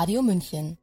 Radio 0.00 0.22
München. 0.22 0.78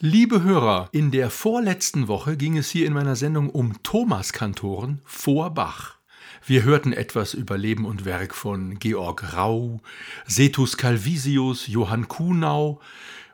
Liebe 0.00 0.42
Hörer, 0.42 0.88
in 0.90 1.12
der 1.12 1.30
vorletzten 1.30 2.08
Woche 2.08 2.36
ging 2.36 2.56
es 2.56 2.68
hier 2.68 2.84
in 2.84 2.92
meiner 2.92 3.14
Sendung 3.14 3.48
um 3.48 3.80
Thomaskantoren 3.84 5.00
vor 5.04 5.54
Bach. 5.54 6.00
Wir 6.44 6.64
hörten 6.64 6.92
etwas 6.92 7.34
über 7.34 7.56
Leben 7.56 7.84
und 7.84 8.04
Werk 8.04 8.34
von 8.34 8.80
Georg 8.80 9.34
Rau, 9.36 9.80
Setus 10.26 10.76
Calvisius, 10.76 11.68
Johann 11.68 12.08
Kuhnau 12.08 12.80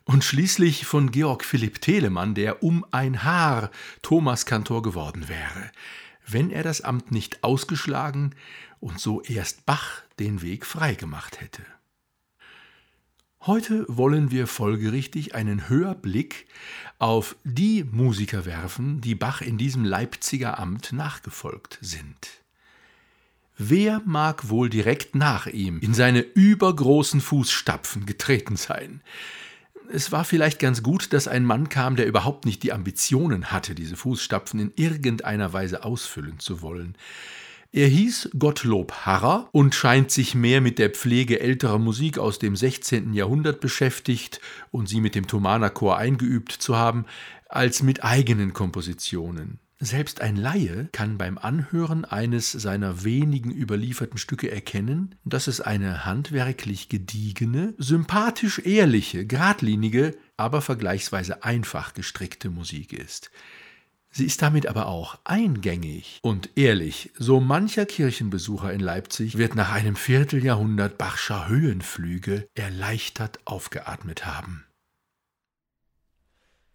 und 0.05 0.23
schließlich 0.23 0.85
von 0.85 1.11
Georg 1.11 1.47
Philipp 1.47 1.81
Telemann, 1.81 2.35
der 2.35 2.63
um 2.63 2.85
ein 2.91 3.25
Haar 3.25 3.71
Thomaskantor 4.03 4.83
geworden 4.83 5.31
wäre, 5.31 5.73
wenn 6.27 6.51
er 6.51 6.63
das 6.63 6.83
Amt 6.83 7.11
nicht 7.11 7.43
ausgeschlagen 7.43 8.35
und 8.81 9.01
so 9.01 9.23
erst 9.23 9.65
Bach 9.65 10.03
den 10.19 10.43
Weg 10.43 10.67
freigemacht 10.67 11.41
hätte. 11.41 11.63
Heute 13.47 13.87
wollen 13.89 14.31
wir 14.31 14.47
folgerichtig 14.47 15.35
einen 15.35 15.71
Hörblick 15.71 16.47
auf 16.99 17.37
die 17.43 17.85
Musiker 17.85 18.45
werfen, 18.45 19.01
die 19.01 19.15
Bach 19.15 19.41
in 19.41 19.57
diesem 19.57 19.83
Leipziger 19.83 20.59
Amt 20.59 20.93
nachgefolgt 20.93 21.79
sind. 21.81 22.29
Wer 23.57 24.03
mag 24.05 24.51
wohl 24.51 24.69
direkt 24.69 25.15
nach 25.15 25.47
ihm 25.47 25.79
in 25.81 25.95
seine 25.95 26.21
übergroßen 26.21 27.23
Fußstapfen 27.23 28.05
getreten 28.05 28.57
sein? 28.57 29.01
Es 29.91 30.13
war 30.13 30.27
vielleicht 30.27 30.59
ganz 30.59 30.83
gut, 30.83 31.15
dass 31.15 31.27
ein 31.27 31.47
Mann 31.47 31.71
kam, 31.71 31.97
der 31.97 32.07
überhaupt 32.07 32.45
nicht 32.45 32.63
die 32.63 32.75
Ambitionen 32.75 33.47
hatte, 33.53 33.75
diese 33.75 33.97
Fußstapfen 33.97 34.61
in 34.61 34.73
irgendeiner 34.77 35.55
Weise 35.55 35.83
ausfüllen 35.83 36.41
zu 36.41 36.61
wollen. 36.61 36.95
Er 37.73 37.87
hieß 37.87 38.31
Gottlob 38.37 38.91
Harrer 39.07 39.49
und 39.53 39.77
scheint 39.77 40.11
sich 40.11 40.35
mehr 40.35 40.61
mit 40.61 40.81
der 40.81 40.91
Pflege 40.91 41.39
älterer 41.39 41.79
Musik 41.79 42.19
aus 42.19 42.41
dem 42.41 42.57
16. 42.57 43.15
Jahrhundert 43.15 43.61
beschäftigt 43.61 44.41
und 44.73 44.89
sie 44.89 45.01
mit 45.01 45.15
dem 45.15 45.29
Thomaner 45.29 45.71
Chor 45.71 45.97
eingeübt 45.97 46.51
zu 46.51 46.77
haben, 46.77 47.05
als 47.49 47.85
mit 47.85 48.03
eigenen 48.03 48.55
Kompositionen. 48.55 49.61
Selbst 49.79 50.21
ein 50.21 50.35
Laie 50.35 50.89
kann 50.91 51.17
beim 51.17 51.39
Anhören 51.39 52.05
eines 52.05 52.51
seiner 52.51 53.05
wenigen 53.05 53.53
überlieferten 53.53 54.19
Stücke 54.19 54.51
erkennen, 54.51 55.15
dass 55.25 55.47
es 55.47 55.61
eine 55.61 56.05
handwerklich 56.05 56.89
gediegene, 56.89 57.75
sympathisch 57.79 58.59
ehrliche, 58.59 59.27
geradlinige, 59.27 60.19
aber 60.37 60.61
vergleichsweise 60.61 61.45
einfach 61.45 61.95
gestrickte 61.95 62.51
Musik 62.51 62.93
ist. 62.93 63.31
Sie 64.13 64.27
ist 64.27 64.43
damit 64.43 64.67
aber 64.67 64.87
auch 64.87 65.19
eingängig 65.25 66.19
und 66.23 66.51
ehrlich. 66.57 67.11
So 67.17 67.41
mancher 67.41 67.87
Kirchenbesucher 67.87 68.73
in 68.73 68.81
Leipzig 68.81 69.39
wird 69.39 69.55
nach 69.55 69.73
einem 69.73 69.95
Vierteljahrhundert 69.95 70.99
Bachscher 70.99 71.49
Höhenflüge 71.49 72.49
erleichtert 72.55 73.39
aufgeatmet 73.45 74.27
haben. 74.27 74.65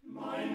Mein 0.01 0.54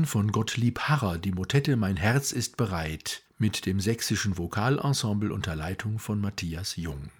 Hörten 0.00 0.06
von 0.06 0.32
Gottlieb 0.32 0.80
Harrer 0.80 1.18
die 1.18 1.32
Motette 1.32 1.76
Mein 1.76 1.98
Herz 1.98 2.32
ist 2.32 2.56
bereit 2.56 3.22
mit 3.36 3.66
dem 3.66 3.80
sächsischen 3.80 4.38
Vokalensemble 4.38 5.30
unter 5.30 5.54
Leitung 5.54 5.98
von 5.98 6.22
Matthias 6.22 6.76
Jung. 6.76 7.10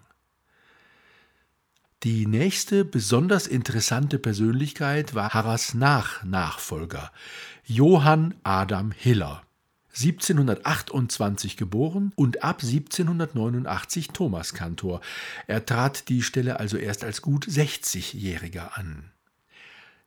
Die 2.04 2.24
nächste 2.24 2.86
besonders 2.86 3.46
interessante 3.46 4.18
Persönlichkeit 4.18 5.14
war 5.14 5.34
Harras 5.34 5.74
Nach-Nachfolger, 5.74 7.12
Johann 7.66 8.34
Adam 8.44 8.92
Hiller. 8.92 9.42
1728 9.88 11.58
geboren 11.58 12.14
und 12.16 12.42
ab 12.42 12.62
1789 12.62 14.08
Thomaskantor. 14.08 15.02
Er 15.46 15.66
trat 15.66 16.08
die 16.08 16.22
Stelle 16.22 16.58
also 16.58 16.78
erst 16.78 17.04
als 17.04 17.20
gut 17.20 17.46
60-Jähriger 17.46 18.78
an. 18.78 19.12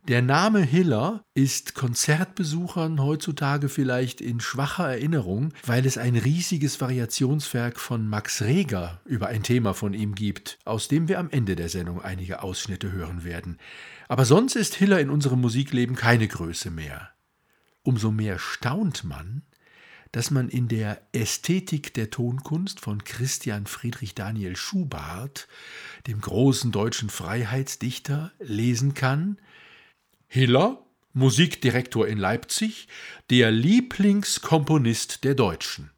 Der 0.10 0.22
Name 0.22 0.60
Hiller 0.60 1.24
ist 1.34 1.76
Konzertbesuchern 1.76 3.02
heutzutage 3.02 3.70
vielleicht 3.70 4.20
in 4.20 4.42
schwacher 4.42 4.90
Erinnerung, 4.90 5.54
weil 5.66 5.86
es 5.86 5.98
ein 5.98 6.18
riesiges 6.18 6.82
Variationswerk 6.82 7.80
von 7.80 8.10
Max 8.10 8.42
Reger 8.42 9.00
über 9.06 9.28
ein 9.28 9.44
Thema 9.44 9.74
von 9.74 9.94
ihm 9.94 10.14
gibt, 10.14 10.60
aus 10.66 10.90
dem 10.90 11.08
wir 11.08 11.20
am 11.20 11.30
Ende 11.30 11.56
der 11.56 11.70
Sendung 11.70 12.02
einige 12.02 12.44
Ausschnitte 12.44 12.92
hören 12.92 13.24
werden. 13.24 13.60
Aber 14.10 14.26
sonst 14.26 14.58
ist 14.58 14.76
Hiller 14.76 15.00
in 15.00 15.10
unserem 15.10 15.40
Musikleben 15.40 15.96
keine 15.96 16.28
Größe 16.28 16.70
mehr. 16.70 17.12
Umso 17.84 18.12
mehr 18.12 18.40
staunt 18.40 19.06
man, 19.06 19.44
dass 20.12 20.32
man 20.32 20.50
in 20.50 20.68
der 20.68 21.02
Ästhetik 21.14 21.94
der 21.94 22.10
Tonkunst 22.10 22.82
von 22.82 23.06
Christian 23.06 23.68
Friedrich 23.68 24.16
Daniel 24.16 24.58
Schubart, 24.58 25.48
dem 26.08 26.20
großen 26.20 26.74
deutschen 26.74 27.10
Freiheitsdichter, 27.10 28.34
lesen 28.40 28.96
kann, 28.96 29.38
Hiller, 30.36 30.84
Musikdirektor 31.14 32.08
in 32.08 32.18
Leipzig, 32.18 32.88
der 33.30 33.52
Lieblingskomponist 33.52 35.24
der 35.26 35.36
Deutschen. 35.36 35.92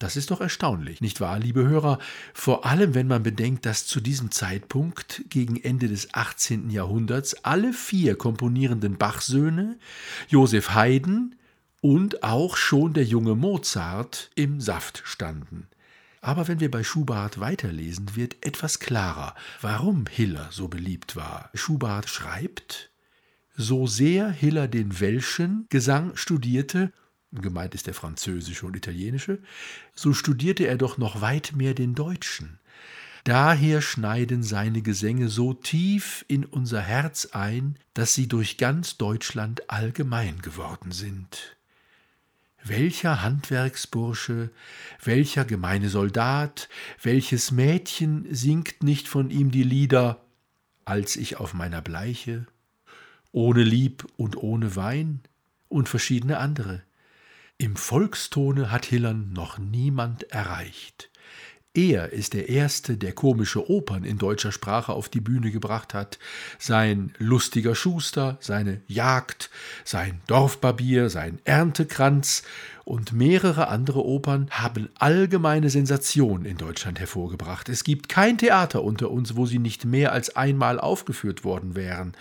Das 0.00 0.16
ist 0.16 0.32
doch 0.32 0.40
erstaunlich, 0.40 1.00
nicht 1.00 1.20
wahr, 1.20 1.38
liebe 1.38 1.62
Hörer? 1.62 2.00
Vor 2.34 2.66
allem, 2.66 2.96
wenn 2.96 3.06
man 3.06 3.22
bedenkt, 3.22 3.66
dass 3.66 3.86
zu 3.86 4.00
diesem 4.00 4.32
Zeitpunkt, 4.32 5.22
gegen 5.28 5.62
Ende 5.62 5.86
des 5.86 6.12
18. 6.12 6.70
Jahrhunderts, 6.70 7.44
alle 7.44 7.72
vier 7.72 8.16
komponierenden 8.16 8.98
Bachsöhne, 8.98 9.78
Josef 10.26 10.74
Haydn 10.74 11.36
und 11.80 12.24
auch 12.24 12.56
schon 12.56 12.94
der 12.94 13.04
junge 13.04 13.36
Mozart 13.36 14.32
im 14.34 14.60
Saft 14.60 15.02
standen. 15.04 15.68
Aber 16.20 16.48
wenn 16.48 16.58
wir 16.58 16.70
bei 16.72 16.82
Schubart 16.82 17.38
weiterlesen, 17.38 18.16
wird 18.16 18.44
etwas 18.44 18.80
klarer, 18.80 19.36
warum 19.60 20.06
Hiller 20.10 20.48
so 20.50 20.66
beliebt 20.66 21.14
war. 21.14 21.48
Schubart 21.54 22.08
schreibt, 22.08 22.89
so 23.60 23.86
sehr 23.86 24.30
Hiller 24.30 24.68
den 24.68 25.00
welschen 25.00 25.66
Gesang 25.68 26.16
studierte, 26.16 26.92
gemeint 27.32 27.74
ist 27.74 27.86
der 27.86 27.94
französische 27.94 28.66
und 28.66 28.76
italienische, 28.76 29.38
so 29.94 30.12
studierte 30.12 30.66
er 30.66 30.76
doch 30.76 30.98
noch 30.98 31.20
weit 31.20 31.52
mehr 31.54 31.74
den 31.74 31.94
deutschen. 31.94 32.58
Daher 33.24 33.82
schneiden 33.82 34.42
seine 34.42 34.80
Gesänge 34.80 35.28
so 35.28 35.52
tief 35.52 36.24
in 36.26 36.44
unser 36.44 36.80
Herz 36.80 37.28
ein, 37.32 37.76
dass 37.92 38.14
sie 38.14 38.28
durch 38.28 38.56
ganz 38.56 38.96
Deutschland 38.96 39.68
allgemein 39.70 40.40
geworden 40.40 40.90
sind. 40.90 41.56
Welcher 42.64 43.22
Handwerksbursche, 43.22 44.50
welcher 45.02 45.44
gemeine 45.44 45.88
Soldat, 45.88 46.68
welches 47.02 47.50
Mädchen 47.50 48.26
singt 48.34 48.82
nicht 48.82 49.08
von 49.08 49.30
ihm 49.30 49.50
die 49.50 49.62
Lieder, 49.62 50.24
als 50.84 51.16
ich 51.16 51.36
auf 51.36 51.54
meiner 51.54 51.82
Bleiche 51.82 52.46
ohne 53.32 53.62
Lieb 53.62 54.06
und 54.16 54.36
ohne 54.36 54.76
Wein 54.76 55.20
und 55.68 55.88
verschiedene 55.88 56.38
andere. 56.38 56.82
Im 57.58 57.76
Volkstone 57.76 58.70
hat 58.70 58.86
Hillern 58.86 59.32
noch 59.32 59.58
niemand 59.58 60.24
erreicht. 60.32 61.10
Er 61.72 62.12
ist 62.12 62.34
der 62.34 62.48
Erste, 62.48 62.96
der 62.96 63.12
komische 63.12 63.70
Opern 63.70 64.02
in 64.02 64.18
deutscher 64.18 64.50
Sprache 64.50 64.92
auf 64.92 65.08
die 65.08 65.20
Bühne 65.20 65.52
gebracht 65.52 65.94
hat. 65.94 66.18
Sein 66.58 67.12
lustiger 67.18 67.76
Schuster, 67.76 68.38
seine 68.40 68.80
Jagd, 68.88 69.50
sein 69.84 70.20
Dorfbarbier, 70.26 71.10
sein 71.10 71.38
Erntekranz 71.44 72.42
und 72.84 73.12
mehrere 73.12 73.68
andere 73.68 74.04
Opern 74.04 74.48
haben 74.50 74.88
allgemeine 74.98 75.70
Sensation 75.70 76.44
in 76.44 76.56
Deutschland 76.56 76.98
hervorgebracht. 76.98 77.68
Es 77.68 77.84
gibt 77.84 78.08
kein 78.08 78.36
Theater 78.36 78.82
unter 78.82 79.12
uns, 79.12 79.36
wo 79.36 79.46
sie 79.46 79.60
nicht 79.60 79.84
mehr 79.84 80.10
als 80.10 80.34
einmal 80.34 80.80
aufgeführt 80.80 81.44
worden 81.44 81.76
wären. 81.76 82.16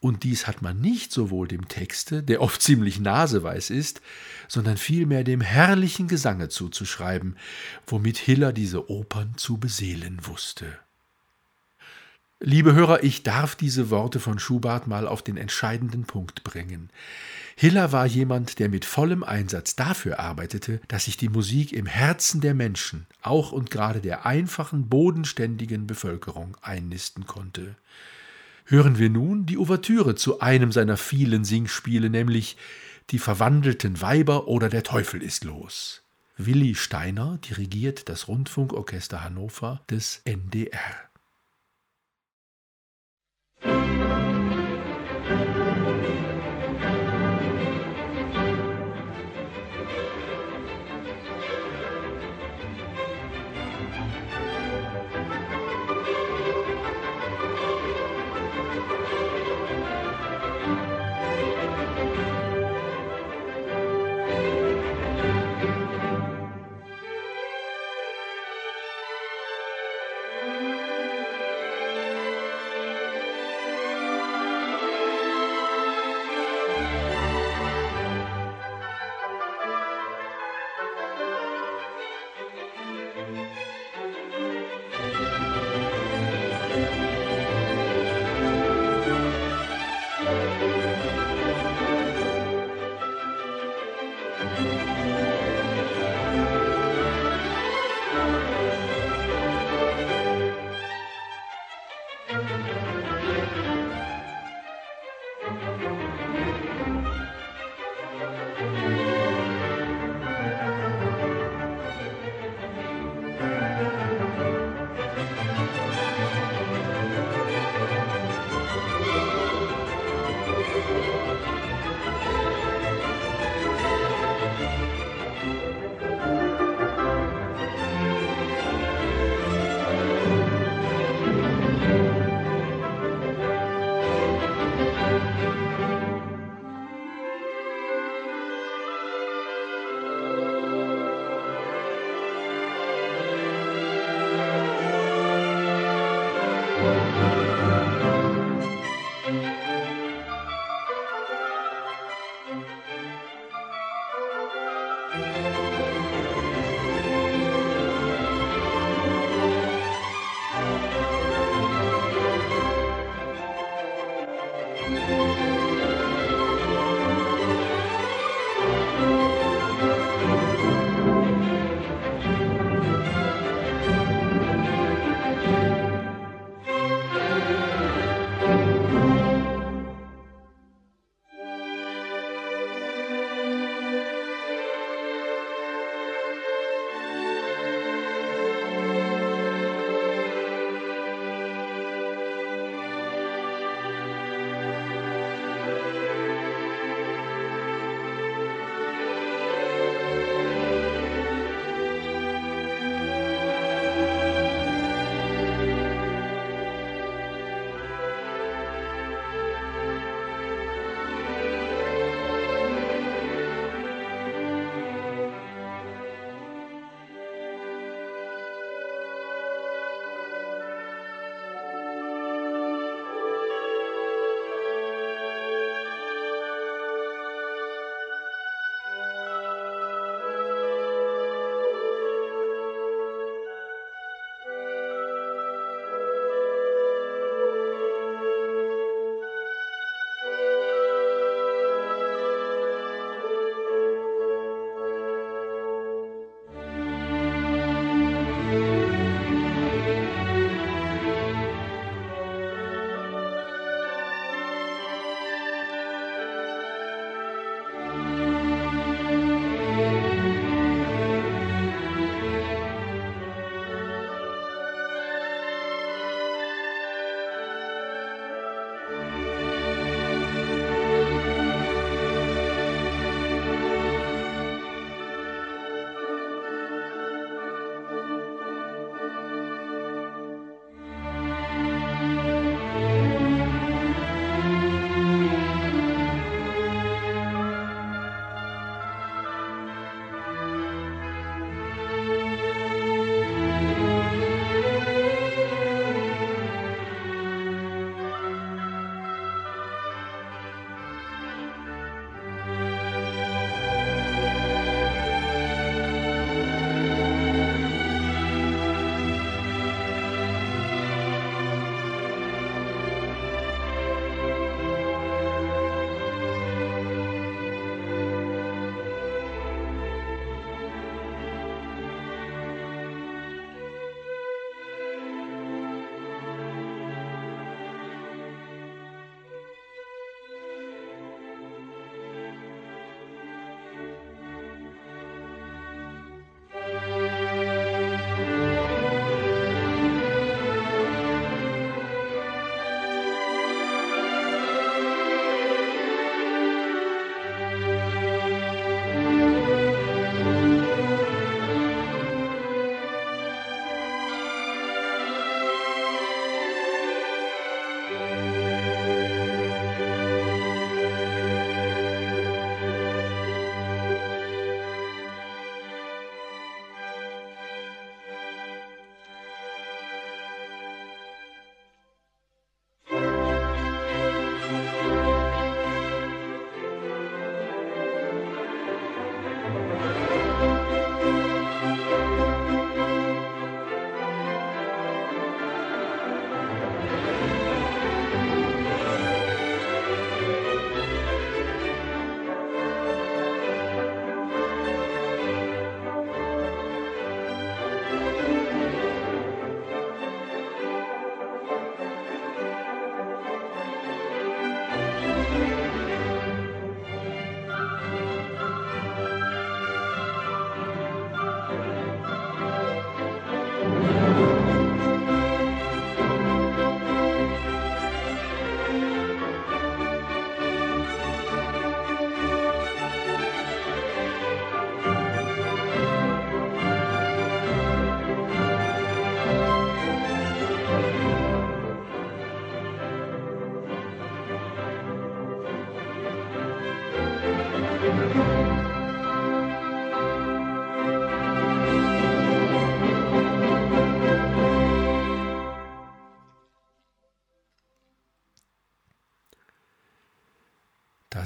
Und 0.00 0.24
dies 0.24 0.46
hat 0.46 0.60
man 0.60 0.80
nicht 0.80 1.10
sowohl 1.10 1.48
dem 1.48 1.68
Texte, 1.68 2.22
der 2.22 2.42
oft 2.42 2.60
ziemlich 2.60 3.00
naseweiß 3.00 3.70
ist, 3.70 4.02
sondern 4.46 4.76
vielmehr 4.76 5.24
dem 5.24 5.40
herrlichen 5.40 6.06
Gesange 6.06 6.48
zuzuschreiben, 6.48 7.36
womit 7.86 8.18
Hiller 8.18 8.52
diese 8.52 8.90
Opern 8.90 9.32
zu 9.36 9.56
beseelen 9.56 10.18
wusste. 10.26 10.78
Liebe 12.38 12.74
Hörer, 12.74 13.02
ich 13.02 13.22
darf 13.22 13.56
diese 13.56 13.88
Worte 13.88 14.20
von 14.20 14.38
Schubart 14.38 14.86
mal 14.86 15.08
auf 15.08 15.22
den 15.22 15.38
entscheidenden 15.38 16.04
Punkt 16.04 16.44
bringen. 16.44 16.90
Hiller 17.56 17.92
war 17.92 18.04
jemand, 18.04 18.58
der 18.58 18.68
mit 18.68 18.84
vollem 18.84 19.24
Einsatz 19.24 19.74
dafür 19.74 20.20
arbeitete, 20.20 20.82
dass 20.88 21.06
sich 21.06 21.16
die 21.16 21.30
Musik 21.30 21.72
im 21.72 21.86
Herzen 21.86 22.42
der 22.42 22.52
Menschen, 22.52 23.06
auch 23.22 23.52
und 23.52 23.70
gerade 23.70 24.02
der 24.02 24.26
einfachen, 24.26 24.90
bodenständigen 24.90 25.86
Bevölkerung 25.86 26.58
einnisten 26.60 27.24
konnte 27.24 27.74
hören 28.66 28.98
wir 28.98 29.10
nun 29.10 29.46
die 29.46 29.58
Ouvertüre 29.58 30.14
zu 30.14 30.40
einem 30.40 30.72
seiner 30.72 30.96
vielen 30.96 31.44
Singspiele, 31.44 32.10
nämlich 32.10 32.56
Die 33.10 33.18
verwandelten 33.18 34.00
Weiber 34.00 34.48
oder 34.48 34.68
Der 34.68 34.82
Teufel 34.82 35.22
ist 35.22 35.44
los. 35.44 36.02
Willi 36.36 36.74
Steiner 36.74 37.38
dirigiert 37.38 38.08
das 38.08 38.28
Rundfunkorchester 38.28 39.24
Hannover 39.24 39.80
des 39.88 40.20
NDR. 40.24 41.06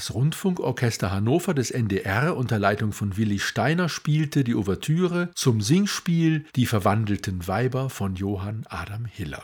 Das 0.00 0.14
Rundfunkorchester 0.14 1.10
Hannover 1.10 1.52
des 1.52 1.70
NDR 1.70 2.34
unter 2.34 2.58
Leitung 2.58 2.92
von 2.92 3.18
Willi 3.18 3.38
Steiner 3.38 3.90
spielte 3.90 4.44
die 4.44 4.54
Ouvertüre 4.54 5.30
zum 5.34 5.60
Singspiel 5.60 6.46
Die 6.56 6.64
verwandelten 6.64 7.46
Weiber 7.46 7.90
von 7.90 8.14
Johann 8.14 8.64
Adam 8.70 9.04
Hiller. 9.04 9.42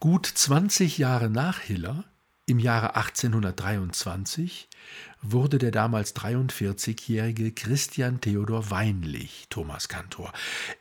Gut 0.00 0.26
20 0.26 0.98
Jahre 0.98 1.30
nach 1.30 1.60
Hiller, 1.60 2.02
im 2.46 2.58
Jahre 2.58 2.96
1823, 2.96 4.68
wurde 5.22 5.58
der 5.58 5.70
damals 5.70 6.16
43-jährige 6.16 7.52
Christian 7.52 8.20
Theodor 8.20 8.72
Weinlich 8.72 9.46
Thomaskantor. 9.50 10.32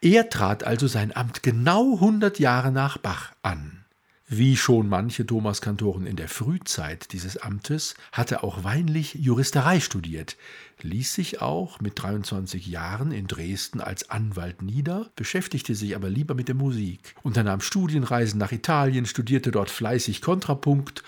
Er 0.01 0.31
trat 0.31 0.63
also 0.63 0.87
sein 0.87 1.15
Amt 1.15 1.43
genau 1.43 1.93
100 1.93 2.39
Jahre 2.39 2.71
nach 2.71 2.97
Bach 2.97 3.33
an. 3.43 3.84
Wie 4.27 4.57
schon 4.57 4.89
manche 4.89 5.23
Thomaskantoren 5.23 6.07
in 6.07 6.15
der 6.15 6.29
Frühzeit 6.29 7.13
dieses 7.13 7.37
Amtes 7.37 7.93
hatte 8.11 8.41
auch 8.41 8.63
Weinlich 8.63 9.13
Juristerei 9.13 9.79
studiert, 9.79 10.35
ließ 10.81 11.13
sich 11.13 11.43
auch 11.43 11.79
mit 11.79 12.01
23 12.01 12.65
Jahren 12.65 13.11
in 13.11 13.27
Dresden 13.27 13.81
als 13.81 14.09
Anwalt 14.09 14.63
nieder, 14.63 15.11
beschäftigte 15.15 15.75
sich 15.75 15.95
aber 15.95 16.09
lieber 16.09 16.33
mit 16.33 16.47
der 16.47 16.55
Musik, 16.55 17.13
unternahm 17.21 17.61
Studienreisen 17.61 18.39
nach 18.39 18.51
Italien, 18.51 19.05
studierte 19.05 19.51
dort 19.51 19.69
fleißig 19.69 20.23
Kontrapunkt 20.23 21.03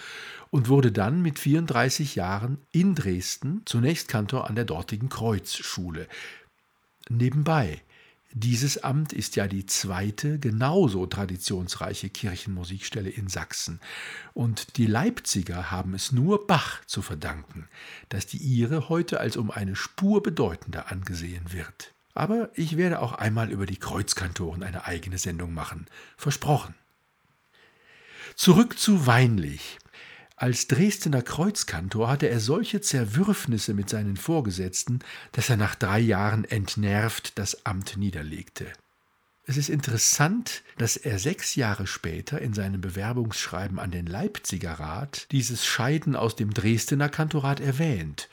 und 0.52 0.70
wurde 0.70 0.92
dann 0.92 1.24
mit 1.24 1.40
34 1.40 2.14
Jahren 2.14 2.60
in 2.72 2.94
Dresden 2.94 3.64
zunächst 3.66 4.10
Kantor 4.10 4.48
an 4.48 4.54
der 4.54 4.66
dortigen 4.66 5.10
Kreuzschule. 5.10 6.08
Nebenbei 7.10 7.82
dieses 8.34 8.84
Amt 8.84 9.14
ist 9.14 9.36
ja 9.36 9.48
die 9.48 9.66
zweite, 9.66 10.38
genauso 10.40 11.06
traditionsreiche 11.06 12.10
Kirchenmusikstelle 12.10 13.10
in 13.10 13.30
Sachsen. 13.30 13.80
Und 14.34 14.78
die 14.78 14.86
Leipziger 14.86 15.72
haben 15.72 15.94
es 15.94 16.12
nur 16.12 16.46
Bach 16.46 16.84
zu 16.86 17.02
verdanken, 17.02 17.68
dass 18.10 18.28
die 18.28 18.38
ihre 18.38 18.90
heute 18.90 19.20
als 19.20 19.38
um 19.38 19.50
eine 19.50 19.76
Spur 19.76 20.22
bedeutender 20.22 20.92
angesehen 20.92 21.54
wird. 21.54 21.94
Aber 22.14 22.50
ich 22.56 22.78
werde 22.78 23.00
auch 23.00 23.14
einmal 23.14 23.52
über 23.52 23.66
die 23.66 23.78
Kreuzkantoren 23.78 24.64
eine 24.64 24.86
eigene 24.86 25.18
Sendung 25.18 25.54
machen. 25.54 25.86
Versprochen. 26.18 26.76
Zurück 28.36 28.78
zu 28.78 29.08
Weinlich. 29.08 29.78
Als 30.40 30.68
Dresdner 30.68 31.24
Kreuzkantor 31.24 32.10
hatte 32.10 32.30
er 32.30 32.40
solche 32.40 32.80
Zerwürfnisse 32.80 33.74
mit 33.74 33.90
seinen 33.90 34.18
Vorgesetzten, 34.18 35.00
dass 35.32 35.50
er 35.50 35.58
nach 35.58 35.74
drei 35.74 36.00
Jahren 36.00 36.46
entnervt 36.46 37.40
das 37.40 37.66
Amt 37.66 37.98
niederlegte. 37.98 38.68
Es 39.46 39.58
ist 39.58 39.70
interessant, 39.70 40.62
dass 40.78 40.96
er 40.96 41.18
sechs 41.18 41.56
Jahre 41.56 41.88
später 41.88 42.40
in 42.40 42.54
seinem 42.54 42.82
Bewerbungsschreiben 42.82 43.80
an 43.80 43.90
den 43.90 44.06
Leipziger 44.06 44.74
Rat 44.74 45.28
dieses 45.32 45.66
Scheiden 45.66 46.16
aus 46.16 46.36
dem 46.36 46.54
Dresdner 46.54 47.10
Kantorat 47.10 47.60
erwähnt, 47.60 48.30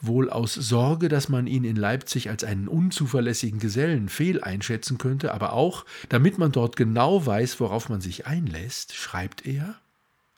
wohl 0.00 0.30
aus 0.30 0.54
Sorge, 0.54 1.10
dass 1.10 1.28
man 1.28 1.46
ihn 1.46 1.64
in 1.64 1.76
Leipzig 1.76 2.30
als 2.30 2.44
einen 2.44 2.66
unzuverlässigen 2.66 3.60
Gesellen 3.60 4.08
fehl 4.08 4.42
einschätzen 4.42 4.96
könnte, 4.96 5.34
aber 5.34 5.52
auch, 5.52 5.84
damit 6.08 6.38
man 6.38 6.50
dort 6.50 6.76
genau 6.76 7.26
weiß, 7.26 7.60
worauf 7.60 7.90
man 7.90 8.00
sich 8.00 8.26
einlässt, 8.26 8.94
schreibt 8.94 9.44
er 9.44 9.81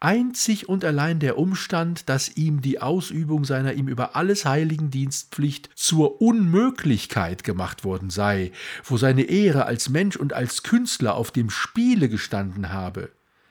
Einzig 0.05 0.69
und 0.69 0.85
allein 0.85 1.19
der 1.19 1.35
Umstand, 1.35 2.09
dass 2.09 2.37
ihm 2.37 2.61
die 2.61 2.79
Ausübung 2.79 3.43
seiner 3.43 3.73
ihm 3.73 3.87
über 3.87 4.15
alles 4.15 4.45
heiligen 4.45 4.91
Dienstpflicht 4.91 5.71
zur 5.73 6.21
Unmöglichkeit 6.21 7.43
gemacht 7.43 7.83
worden 7.83 8.11
sei, 8.11 8.51
wo 8.83 8.97
seine 8.97 9.23
Ehre 9.23 9.65
als 9.65 9.89
Mensch 9.89 10.15
und 10.15 10.31
als 10.31 10.61
Künstler 10.61 11.15
auf 11.15 11.31
dem 11.31 11.49
Spiele 11.49 12.07
gestanden 12.07 12.71
habe, 12.71 13.09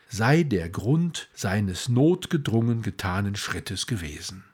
sei 0.09 0.45
der 0.45 0.69
Grund 0.69 1.29
seines 1.35 1.89
notgedrungen 1.89 2.83
getanen 2.83 3.35
Schrittes 3.35 3.89
gewesen. 3.89 4.45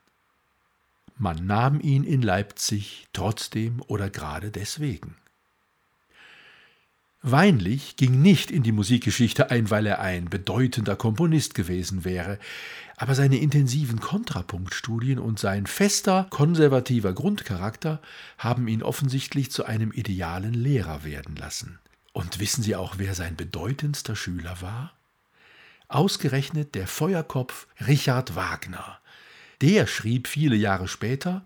Man 1.19 1.45
nahm 1.45 1.81
ihn 1.81 2.05
in 2.05 2.23
Leipzig 2.23 3.09
trotzdem 3.13 3.83
oder 3.89 4.09
gerade 4.09 4.51
deswegen. 4.51 5.17
Weinlich 7.23 7.97
ging 7.97 8.23
nicht 8.23 8.51
in 8.51 8.63
die 8.63 8.73
Musikgeschichte 8.73 9.51
ein, 9.51 9.69
weil 9.69 9.85
er 9.87 10.01
ein 10.01 10.31
bedeutender 10.31 10.97
Komponist 10.97 11.55
gewesen 11.55 12.05
wäre, 12.05 12.39
aber 12.97 13.15
seine 13.15 13.39
intensiven 13.39 14.01
Kontrapunktstudien 14.01 15.19
und 15.19 15.39
sein 15.39 15.67
fester, 15.67 16.27
konservativer 16.31 17.13
Grundcharakter 17.13 18.01
haben 18.39 18.69
ihn 18.69 18.83
offensichtlich 18.83 19.51
zu 19.51 19.67
einem 19.67 19.93
idealen 19.93 20.55
Lehrer 20.55 21.05
werden 21.05 21.37
lassen. 21.37 21.79
Und 22.13 22.41
wissen 22.41 22.63
Sie 22.63 22.75
auch, 22.75 22.95
wer 22.97 23.15
sein 23.15 23.37
bedeutendster 23.37 24.17
Schüler 24.17 24.63
war? 24.63 24.95
Ausgerechnet 25.89 26.75
der 26.75 26.87
Feuerkopf 26.87 27.67
Richard 27.87 28.35
Wagner. 28.35 28.99
Der 29.61 29.87
schrieb 29.87 30.27
viele 30.27 30.57
Jahre 30.57 30.89
später 30.89 31.45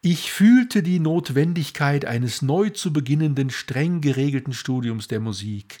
ich 0.00 0.32
fühlte 0.32 0.82
die 0.82 1.00
Notwendigkeit 1.00 2.04
eines 2.04 2.42
neu 2.42 2.70
zu 2.70 2.92
beginnenden, 2.92 3.50
streng 3.50 4.00
geregelten 4.00 4.52
Studiums 4.52 5.08
der 5.08 5.20
Musik, 5.20 5.80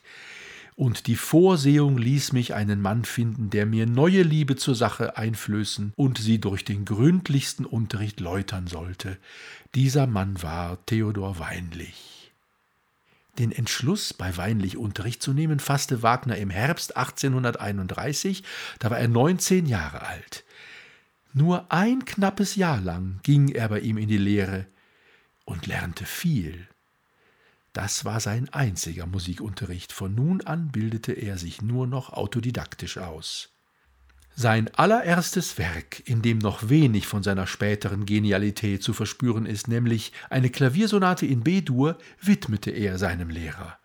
und 0.78 1.08
die 1.08 1.16
Vorsehung 1.16 1.98
ließ 1.98 2.32
mich 2.32 2.54
einen 2.54 2.80
Mann 2.80 3.04
finden, 3.04 3.50
der 3.50 3.66
mir 3.66 3.84
neue 3.84 4.22
Liebe 4.22 4.54
zur 4.54 4.76
Sache 4.76 5.16
einflößen 5.16 5.92
und 5.96 6.18
sie 6.18 6.40
durch 6.40 6.64
den 6.64 6.84
gründlichsten 6.84 7.66
Unterricht 7.66 8.20
läutern 8.20 8.68
sollte. 8.68 9.18
Dieser 9.74 10.06
Mann 10.06 10.40
war 10.40 10.78
Theodor 10.86 11.40
Weinlich. 11.40 12.32
Den 13.40 13.50
Entschluss, 13.50 14.14
bei 14.14 14.36
Weinlich 14.36 14.76
Unterricht 14.76 15.20
zu 15.20 15.32
nehmen, 15.32 15.58
fasste 15.58 16.04
Wagner 16.04 16.36
im 16.36 16.50
Herbst 16.50 16.96
1831, 16.96 18.44
da 18.78 18.90
war 18.90 19.00
er 19.00 19.08
19 19.08 19.66
Jahre 19.66 20.02
alt. 20.02 20.44
Nur 21.32 21.70
ein 21.70 22.04
knappes 22.04 22.56
Jahr 22.56 22.80
lang 22.80 23.20
ging 23.22 23.48
er 23.48 23.68
bei 23.68 23.80
ihm 23.80 23.98
in 23.98 24.08
die 24.08 24.18
Lehre 24.18 24.66
und 25.44 25.66
lernte 25.66 26.04
viel. 26.04 26.68
Das 27.72 28.04
war 28.04 28.20
sein 28.20 28.48
einziger 28.48 29.06
Musikunterricht. 29.06 29.92
Von 29.92 30.14
nun 30.14 30.40
an 30.40 30.72
bildete 30.72 31.12
er 31.12 31.38
sich 31.38 31.62
nur 31.62 31.86
noch 31.86 32.10
autodidaktisch 32.12 32.98
aus. 32.98 33.50
Sein 34.34 34.72
allererstes 34.74 35.58
Werk, 35.58 36.00
in 36.08 36.22
dem 36.22 36.38
noch 36.38 36.68
wenig 36.68 37.06
von 37.06 37.22
seiner 37.22 37.46
späteren 37.46 38.06
Genialität 38.06 38.82
zu 38.82 38.92
verspüren 38.92 39.46
ist, 39.46 39.66
nämlich 39.66 40.12
eine 40.30 40.48
Klaviersonate 40.48 41.26
in 41.26 41.42
B-Dur, 41.42 41.98
widmete 42.22 42.70
er 42.70 42.98
seinem 42.98 43.30
Lehrer. 43.30 43.78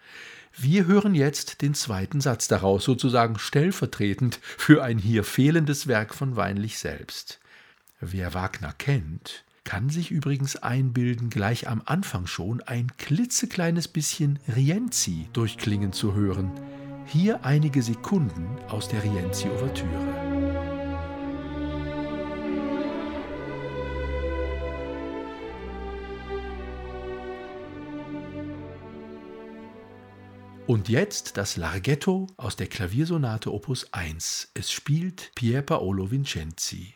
Wir 0.56 0.86
hören 0.86 1.16
jetzt 1.16 1.62
den 1.64 1.74
zweiten 1.74 2.22
Satz 2.22 2.48
daraus, 2.48 2.84
sozusagen 2.84 3.40
stellvertretend 3.40 4.40
für 4.42 4.84
ein 4.84 5.00
hier 5.00 5.24
fehlendes 5.24 5.88
Werk 5.88 6.14
von 6.14 6.36
Weinlich 6.36 6.78
selbst. 6.78 7.40
Wer 8.00 8.34
Wagner 8.34 8.74
kennt, 8.78 9.44
kann 9.64 9.90
sich 9.90 10.12
übrigens 10.12 10.56
einbilden, 10.58 11.30
gleich 11.30 11.68
am 11.68 11.82
Anfang 11.86 12.28
schon 12.28 12.62
ein 12.62 12.92
klitzekleines 12.98 13.88
bisschen 13.88 14.40
Rienzi 14.54 15.28
durchklingen 15.34 15.92
zu 15.92 16.14
hören. 16.14 16.52
Hier 17.08 17.44
einige 17.44 17.82
Sekunden 17.82 18.46
aus 18.70 18.90
der 18.90 19.04
Rienzi-Ouvertüre. 19.04 20.33
Und 30.66 30.88
jetzt 30.88 31.36
das 31.36 31.58
Larghetto 31.58 32.28
aus 32.38 32.56
der 32.56 32.68
Klaviersonate 32.68 33.54
Opus 33.54 33.92
1. 33.92 34.52
Es 34.54 34.72
spielt 34.72 35.32
Pier 35.36 35.62
Paolo 35.62 36.10
Vincenzi. 36.10 36.94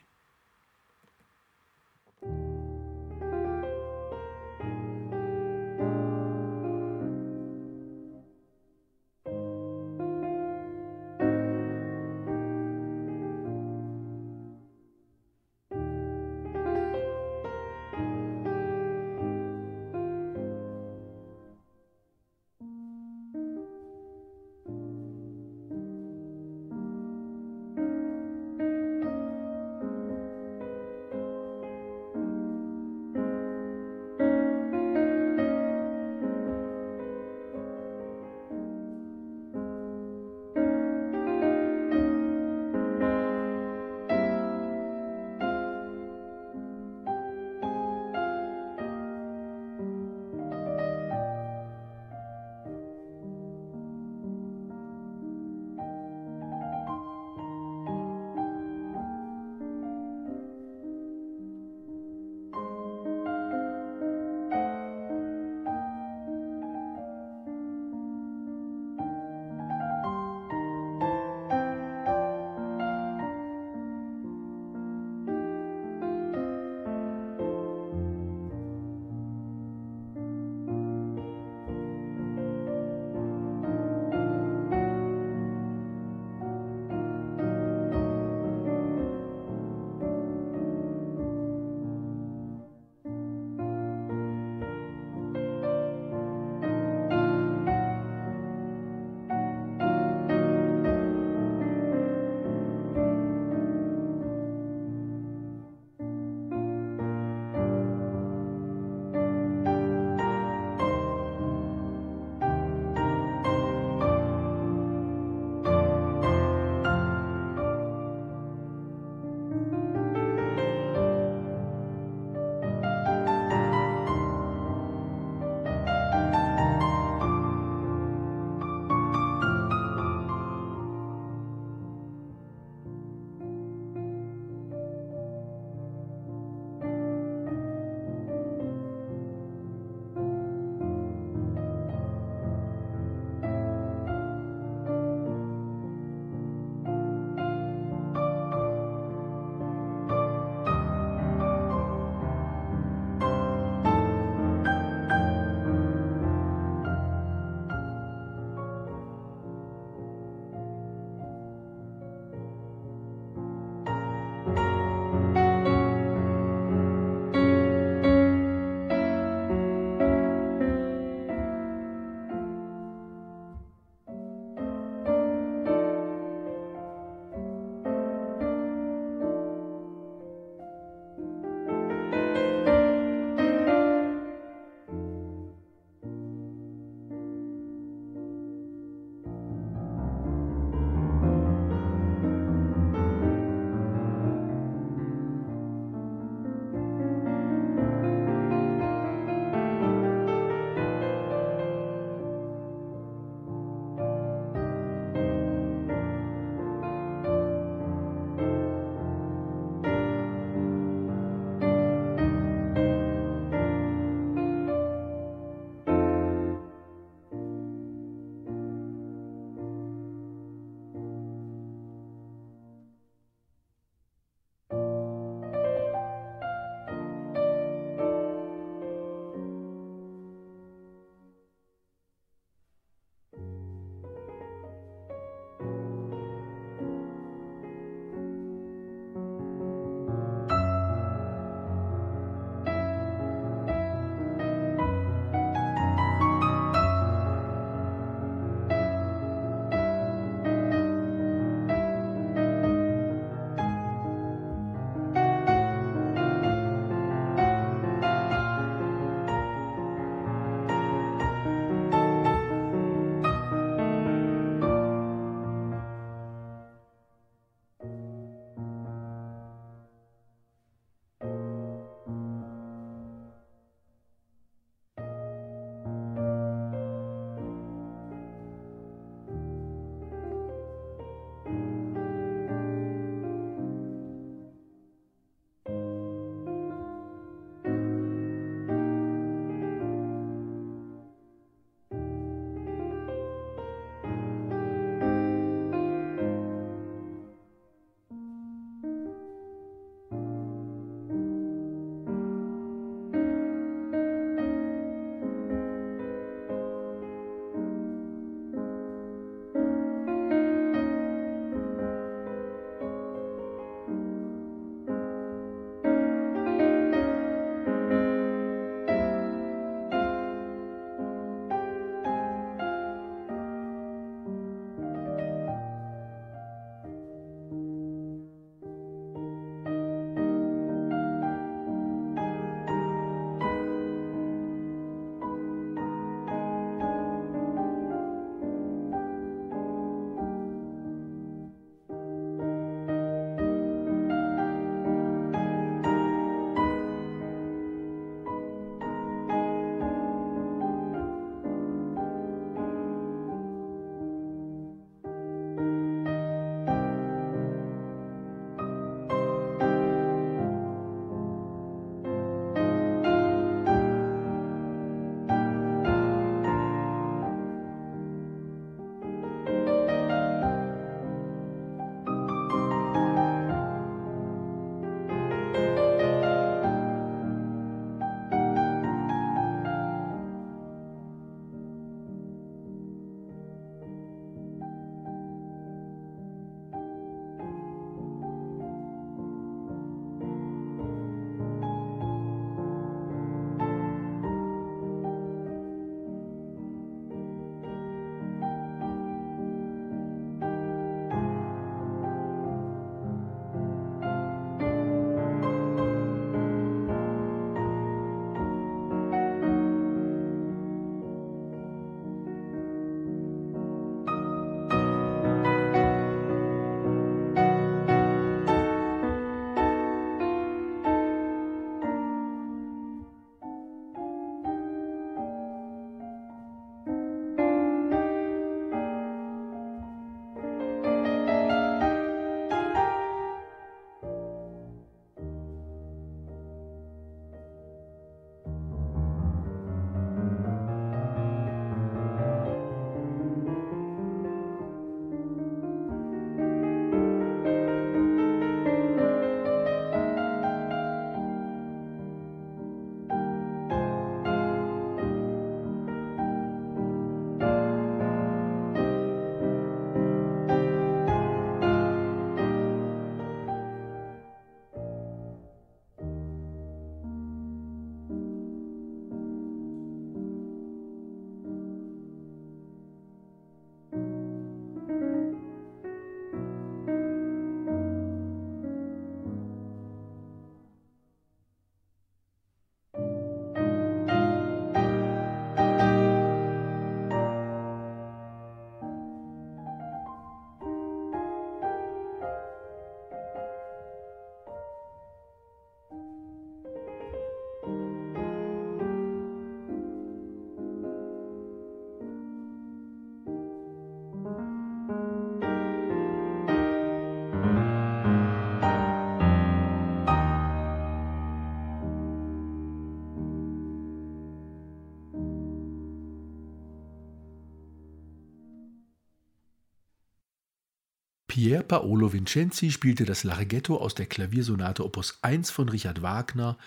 Pier 521.37 521.61
Paolo 521.61 522.13
Vincenzi 522.13 522.71
spielte 522.71 523.05
das 523.05 523.23
Larghetto 523.23 523.77
aus 523.77 523.93
der 523.93 524.07
Klaviersonate 524.07 524.83
Opus 524.83 525.19
1 525.21 525.51
von 525.51 525.69
Richard 525.69 526.01
Wagner, 526.01 526.57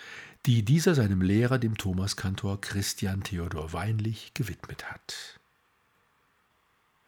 die 0.47 0.65
dieser 0.65 0.95
seinem 0.95 1.23
Lehrer, 1.23 1.59
dem 1.59 1.77
Thomaskantor 1.77 2.61
Christian 2.61 3.25
Theodor 3.25 3.73
Weinlich, 3.73 4.33
gewidmet 4.33 4.89
hat. 4.89 5.41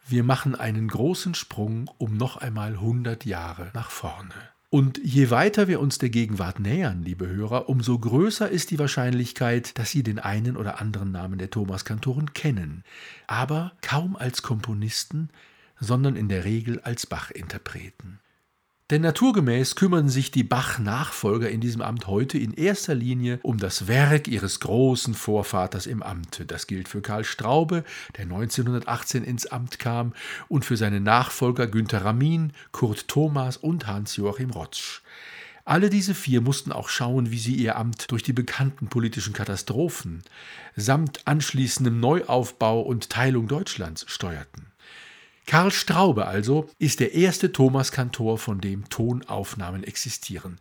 Wir 0.09 0.25
machen 0.25 0.57
einen 0.57 0.89
großen 0.89 1.37
Sprung 1.37 1.89
um 1.99 2.17
noch 2.17 2.37
einmal 2.37 2.73
100 2.73 3.25
Jahre 3.27 3.71
nach 3.75 3.93
vorne. 3.93 4.35
Und 4.69 4.99
je 4.99 5.31
weiter 5.31 5.69
wir 5.69 5.79
uns 5.79 5.99
der 5.99 6.11
Gegenwart 6.11 6.59
nähern, 6.59 7.05
liebe 7.05 7.29
Hörer, 7.29 7.69
umso 7.69 7.97
größer 7.97 8.49
ist 8.49 8.73
die 8.73 8.79
Wahrscheinlichkeit, 8.81 9.79
dass 9.79 9.93
Sie 9.93 10.03
den 10.03 10.19
einen 10.19 10.57
oder 10.57 10.81
anderen 10.81 11.13
Namen 11.13 11.39
der 11.39 11.51
Thomaskantoren 11.51 12.35
kennen, 12.35 12.83
aber 13.29 13.71
kaum 13.83 14.17
als 14.17 14.43
Komponisten, 14.43 15.31
sondern 15.83 16.17
in 16.17 16.29
der 16.29 16.45
Regel 16.45 16.81
als 16.81 17.07
Bach-Interpreten. 17.07 18.21
Denn 18.91 19.03
naturgemäß 19.03 19.75
kümmern 19.75 20.09
sich 20.11 20.31
die 20.31 20.43
Bach-Nachfolger 20.43 21.49
in 21.49 21.63
diesem 21.63 21.81
Amt 21.81 22.07
heute 22.07 22.37
in 22.37 22.53
erster 22.53 22.95
Linie 22.95 23.41
um 23.43 23.57
das 23.57 23.89
Werk 23.89 24.29
ihres 24.29 24.61
großen 24.61 25.15
Vorvaters 25.15 25.87
im 25.87 26.03
Amte. 26.03 26.45
Das 26.45 26.67
gilt 26.67 26.89
für 26.89 27.01
Karl 27.01 27.25
Straube, 27.25 27.85
der 28.17 28.25
1918 28.25 29.25
ins 29.25 29.47
Amt 29.47 29.79
kam, 29.79 30.13
und 30.49 30.67
für 30.67 30.77
seine 30.77 31.01
Nachfolger 31.01 31.69
Günter 31.69 32.05
Ramin, 32.05 32.53
Kurt 32.71 33.09
Thomas 33.09 33.57
und 33.57 33.87
Hans-Joachim 33.87 34.51
Rotsch. 34.51 35.01
Alle 35.65 35.91
diese 35.91 36.15
vier 36.15 36.41
mussten 36.41 36.73
auch 36.73 36.89
schauen, 36.89 37.31
wie 37.31 37.39
sie 37.39 37.55
ihr 37.55 37.77
Amt 37.77 38.11
durch 38.11 38.25
die 38.25 38.33
bekannten 38.33 38.89
politischen 38.89 39.33
Katastrophen 39.33 40.23
samt 40.77 41.27
anschließendem 41.27 41.99
Neuaufbau 41.99 42.81
und 42.83 43.11
Teilung 43.11 43.49
Deutschlands 43.49 44.05
steuerten. 44.09 44.72
Karl 45.53 45.71
Straube 45.71 46.29
also 46.29 46.71
ist 46.79 47.01
der 47.01 47.13
erste 47.13 47.53
Thomaskantor, 47.53 48.39
von 48.39 48.63
dem 48.63 48.89
Tonaufnahmen 48.89 49.85
existieren. 49.85 50.59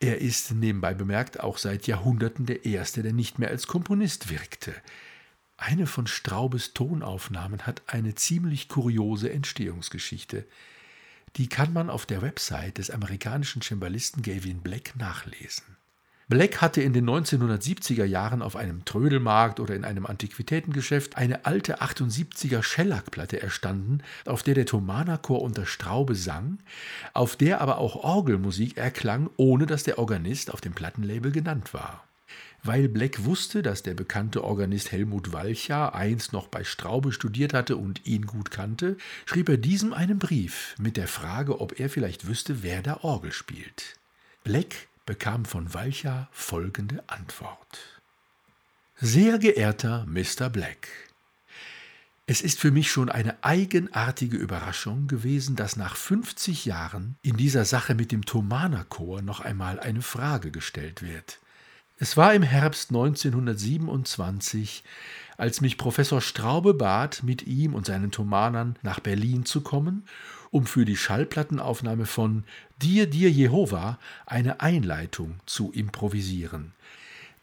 Er 0.00 0.20
ist 0.20 0.50
nebenbei 0.50 0.94
bemerkt 0.94 1.38
auch 1.38 1.58
seit 1.58 1.86
Jahrhunderten 1.86 2.44
der 2.44 2.64
erste, 2.64 3.04
der 3.04 3.12
nicht 3.12 3.38
mehr 3.38 3.50
als 3.50 3.68
Komponist 3.68 4.28
wirkte. 4.28 4.74
Eine 5.56 5.86
von 5.86 6.08
Straubes 6.08 6.74
Tonaufnahmen 6.74 7.68
hat 7.68 7.82
eine 7.86 8.16
ziemlich 8.16 8.68
kuriose 8.68 9.30
Entstehungsgeschichte. 9.30 10.44
Die 11.36 11.48
kann 11.48 11.72
man 11.72 11.88
auf 11.88 12.04
der 12.04 12.20
Website 12.20 12.78
des 12.78 12.90
amerikanischen 12.90 13.62
Cembalisten 13.62 14.24
Gavin 14.24 14.60
Black 14.60 14.96
nachlesen. 14.96 15.76
Black 16.30 16.60
hatte 16.60 16.80
in 16.80 16.92
den 16.92 17.10
1970er 17.10 18.04
Jahren 18.04 18.40
auf 18.40 18.54
einem 18.54 18.84
Trödelmarkt 18.84 19.58
oder 19.58 19.74
in 19.74 19.84
einem 19.84 20.06
Antiquitätengeschäft 20.06 21.16
eine 21.16 21.44
alte 21.44 21.82
78er 21.82 22.62
Schellackplatte 22.62 23.42
erstanden, 23.42 23.98
auf 24.26 24.44
der 24.44 24.54
der 24.54 24.64
Thomanerchor 24.64 25.42
unter 25.42 25.66
Straube 25.66 26.14
sang, 26.14 26.60
auf 27.14 27.34
der 27.34 27.60
aber 27.60 27.78
auch 27.78 27.96
Orgelmusik 27.96 28.76
erklang, 28.76 29.28
ohne 29.38 29.66
dass 29.66 29.82
der 29.82 29.98
Organist 29.98 30.54
auf 30.54 30.60
dem 30.60 30.72
Plattenlabel 30.72 31.32
genannt 31.32 31.74
war. 31.74 32.04
Weil 32.62 32.88
Black 32.88 33.24
wusste, 33.24 33.60
dass 33.62 33.82
der 33.82 33.94
bekannte 33.94 34.44
Organist 34.44 34.92
Helmut 34.92 35.32
Walcha 35.32 35.88
einst 35.88 36.32
noch 36.32 36.46
bei 36.46 36.62
Straube 36.62 37.10
studiert 37.10 37.54
hatte 37.54 37.76
und 37.76 38.06
ihn 38.06 38.26
gut 38.26 38.52
kannte, 38.52 38.98
schrieb 39.26 39.48
er 39.48 39.56
diesem 39.56 39.92
einen 39.92 40.20
Brief 40.20 40.76
mit 40.78 40.96
der 40.96 41.08
Frage, 41.08 41.60
ob 41.60 41.80
er 41.80 41.90
vielleicht 41.90 42.28
wüsste, 42.28 42.62
wer 42.62 42.82
da 42.82 42.98
Orgel 43.02 43.32
spielt. 43.32 43.96
Black 44.44 44.86
bekam 45.10 45.44
von 45.44 45.74
Walcha 45.74 46.28
folgende 46.30 47.02
Antwort. 47.08 47.80
Sehr 48.94 49.40
geehrter 49.40 50.06
Mr. 50.06 50.48
Black, 50.48 50.86
es 52.26 52.42
ist 52.42 52.60
für 52.60 52.70
mich 52.70 52.92
schon 52.92 53.08
eine 53.08 53.42
eigenartige 53.42 54.36
Überraschung 54.36 55.08
gewesen, 55.08 55.56
dass 55.56 55.74
nach 55.74 55.96
50 55.96 56.64
Jahren 56.64 57.16
in 57.22 57.36
dieser 57.36 57.64
Sache 57.64 57.96
mit 57.96 58.12
dem 58.12 58.24
Thomanerchor 58.24 59.20
noch 59.20 59.40
einmal 59.40 59.80
eine 59.80 60.02
Frage 60.02 60.52
gestellt 60.52 61.02
wird. 61.02 61.40
Es 61.98 62.16
war 62.16 62.32
im 62.32 62.44
Herbst 62.44 62.90
1927, 62.90 64.84
als 65.38 65.60
mich 65.60 65.76
Professor 65.76 66.20
Straube 66.20 66.72
bat, 66.72 67.24
mit 67.24 67.48
ihm 67.48 67.74
und 67.74 67.84
seinen 67.84 68.12
Thomanern 68.12 68.76
nach 68.82 69.00
Berlin 69.00 69.44
zu 69.44 69.60
kommen 69.62 70.04
um 70.50 70.66
für 70.66 70.84
die 70.84 70.96
Schallplattenaufnahme 70.96 72.06
von 72.06 72.44
Dir, 72.82 73.06
dir 73.06 73.30
Jehova 73.30 73.98
eine 74.26 74.60
Einleitung 74.60 75.40
zu 75.46 75.70
improvisieren. 75.72 76.72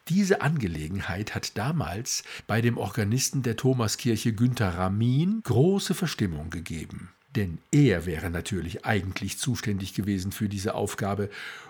Diese 0.10 0.42
Angelegenheit 0.42 1.36
hat 1.36 1.58
damals 1.58 2.24
bei 2.48 2.62
dem 2.62 2.78
Organisten 2.78 3.44
der 3.44 3.58
Thomaskirche 3.58 4.34
Günther 4.34 4.78
Ramin 4.78 5.42
große 5.44 5.94
Verstimmung 5.94 6.50
gegeben. 6.50 7.10
Denn 7.36 7.60
er 7.72 8.06
wäre 8.06 8.30
natürlich 8.30 8.86
eigentlich 8.86 9.38
zuständig 9.38 9.94
gewesen 9.94 10.32
für 10.32 10.48
diese 10.48 10.76
Aufgabe. 10.76 11.30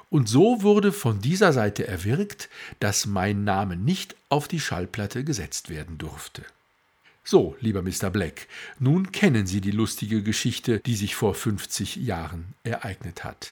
Und 0.10 0.30
so 0.30 0.62
wurde 0.62 0.92
von 0.92 1.20
dieser 1.20 1.52
Seite 1.52 1.88
erwirkt, 1.88 2.48
dass 2.80 3.06
mein 3.06 3.44
Name 3.44 3.76
nicht 3.76 4.16
auf 4.30 4.48
die 4.48 4.60
Schallplatte 4.60 5.24
gesetzt 5.24 5.70
werden 5.70 5.98
durfte. 5.98 6.44
So, 7.30 7.58
lieber 7.60 7.82
Mr. 7.82 8.10
Black, 8.10 8.48
nun 8.80 9.12
kennen 9.12 9.48
Sie 9.48 9.60
die 9.60 9.72
lustige 9.72 10.24
Geschichte, 10.24 10.80
die 10.80 10.96
sich 10.96 11.16
vor 11.16 11.36
50 11.36 11.98
Jahren 11.98 12.54
ereignet 12.64 13.26
hat. 13.26 13.52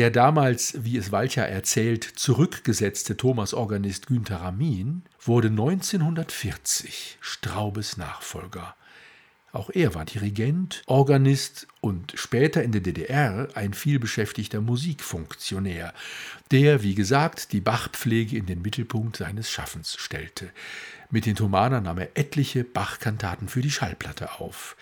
Der 0.00 0.10
damals, 0.10 0.82
wie 0.82 0.96
es 0.96 1.12
Walcher 1.12 1.46
erzählt, 1.46 2.04
zurückgesetzte 2.04 3.18
Thomas-Organist 3.18 4.06
Günther 4.06 4.36
Ramin 4.36 5.02
wurde 5.22 5.48
1940 5.48 7.18
Straubes 7.20 7.98
Nachfolger. 7.98 8.74
Auch 9.52 9.68
er 9.68 9.94
war 9.94 10.06
Dirigent, 10.06 10.82
Organist 10.86 11.68
und 11.82 12.14
später 12.14 12.62
in 12.62 12.72
der 12.72 12.80
DDR 12.80 13.48
ein 13.52 13.74
vielbeschäftigter 13.74 14.62
Musikfunktionär, 14.62 15.92
der, 16.50 16.82
wie 16.82 16.94
gesagt, 16.94 17.52
die 17.52 17.60
Bachpflege 17.60 18.38
in 18.38 18.46
den 18.46 18.62
Mittelpunkt 18.62 19.18
seines 19.18 19.50
Schaffens 19.50 19.96
stellte. 19.98 20.48
Mit 21.10 21.26
den 21.26 21.36
Thomanern 21.36 21.84
nahm 21.84 21.98
er 21.98 22.16
etliche 22.16 22.64
Bach-Kantaten 22.64 23.48
für 23.48 23.60
die 23.60 23.70
Schallplatte 23.70 24.40
auf. 24.40 24.78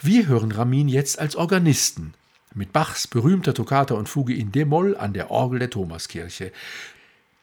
Wir 0.00 0.28
hören 0.28 0.50
Ramin 0.50 0.88
jetzt 0.88 1.18
als 1.18 1.36
Organisten 1.36 2.14
mit 2.54 2.72
Bachs 2.72 3.06
berühmter 3.06 3.54
Toccata 3.54 3.94
und 3.94 4.08
Fuge 4.08 4.34
in 4.34 4.52
D-Moll 4.52 4.96
an 4.96 5.12
der 5.12 5.30
Orgel 5.30 5.58
der 5.58 5.70
Thomaskirche. 5.70 6.52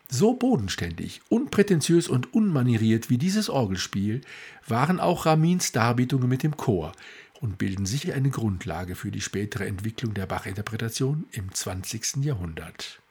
So 0.10 0.34
bodenständig, 0.34 1.22
unprätentiös 1.30 2.08
und 2.08 2.34
unmanieriert 2.34 3.10
wie 3.10 3.20
dieses 3.20 3.50
Orgelspiel 3.50 4.22
waren 4.68 5.00
auch 5.00 5.26
Ramins 5.26 5.72
Darbietungen 5.72 6.28
mit 6.28 6.42
dem 6.42 6.58
Chor 6.58 6.94
und 7.40 7.58
bilden 7.58 7.86
sicher 7.86 8.16
eine 8.16 8.30
Grundlage 8.30 8.96
für 8.96 9.12
die 9.12 9.22
spätere 9.22 9.66
Entwicklung 9.66 10.14
der 10.14 10.26
Bach-Interpretation 10.26 11.26
im 11.32 11.54
20. 11.54 12.18
Jahrhundert. 12.24 13.02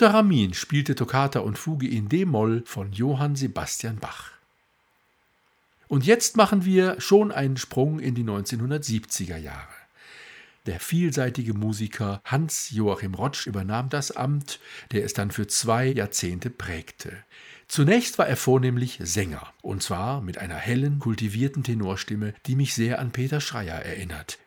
Günter 0.00 0.14
Ramin 0.14 0.54
spielte 0.54 0.94
Toccata 0.94 1.40
und 1.40 1.58
Fuge 1.58 1.86
in 1.86 2.08
D-Moll 2.08 2.62
von 2.64 2.90
Johann 2.90 3.36
Sebastian 3.36 3.98
Bach. 3.98 4.30
Und 5.88 6.06
jetzt 6.06 6.38
machen 6.38 6.64
wir 6.64 6.98
schon 7.02 7.30
einen 7.30 7.58
Sprung 7.58 8.00
in 8.00 8.14
die 8.14 8.24
1970er 8.24 9.36
Jahre. 9.36 9.74
Der 10.64 10.80
vielseitige 10.80 11.52
Musiker 11.52 12.22
Hans-Joachim 12.24 13.12
Rotsch 13.12 13.46
übernahm 13.46 13.90
das 13.90 14.10
Amt, 14.10 14.58
der 14.90 15.04
es 15.04 15.12
dann 15.12 15.30
für 15.30 15.48
zwei 15.48 15.88
Jahrzehnte 15.88 16.48
prägte. 16.48 17.12
Zunächst 17.68 18.16
war 18.16 18.26
er 18.26 18.38
vornehmlich 18.38 19.00
Sänger, 19.02 19.52
und 19.60 19.82
zwar 19.82 20.22
mit 20.22 20.38
einer 20.38 20.56
hellen, 20.56 20.98
kultivierten 20.98 21.62
Tenorstimme, 21.62 22.32
die 22.46 22.56
mich 22.56 22.72
sehr 22.72 23.00
an 23.00 23.10
Peter 23.10 23.42
Schreier 23.42 23.74
erinnert. 23.84 24.38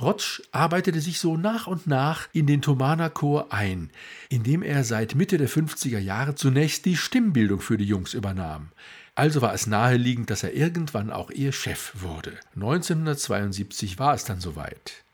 Rotsch 0.00 0.40
arbeitete 0.50 1.00
sich 1.00 1.20
so 1.20 1.36
nach 1.36 1.66
und 1.66 1.86
nach 1.86 2.28
in 2.32 2.46
den 2.46 2.62
Thomaner 2.62 3.10
Chor 3.10 3.52
ein, 3.52 3.90
indem 4.30 4.62
er 4.62 4.82
seit 4.82 5.14
Mitte 5.14 5.36
der 5.36 5.48
50er 5.48 5.98
Jahre 5.98 6.34
zunächst 6.34 6.86
die 6.86 6.96
Stimmbildung 6.96 7.60
für 7.60 7.76
die 7.76 7.84
Jungs 7.84 8.14
übernahm. 8.14 8.68
Also 9.14 9.42
war 9.42 9.52
es 9.52 9.66
naheliegend, 9.66 10.30
dass 10.30 10.42
er 10.42 10.54
irgendwann 10.54 11.10
auch 11.10 11.30
ihr 11.30 11.52
Chef 11.52 11.92
wurde. 12.00 12.32
1972 12.54 13.98
war 13.98 14.14
es 14.14 14.24
dann 14.24 14.40
soweit. 14.40 15.04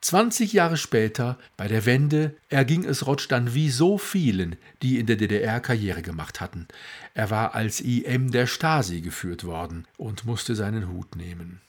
20 0.00 0.52
Jahre 0.52 0.76
später, 0.76 1.36
bei 1.56 1.68
der 1.68 1.84
Wende, 1.84 2.36
erging 2.48 2.84
es 2.84 3.06
Rotsch 3.06 3.26
dann 3.28 3.54
wie 3.54 3.70
so 3.70 3.98
vielen, 3.98 4.56
die 4.80 4.98
in 4.98 5.06
der 5.06 5.16
DDR 5.16 5.60
Karriere 5.60 6.00
gemacht 6.00 6.40
hatten. 6.40 6.68
Er 7.12 7.28
war 7.30 7.54
als 7.54 7.80
IM 7.80 8.30
der 8.30 8.46
Stasi 8.46 9.00
geführt 9.00 9.44
worden 9.44 9.86
und 9.96 10.24
musste 10.24 10.54
seinen 10.54 10.88
Hut 10.88 11.16
nehmen. 11.16 11.60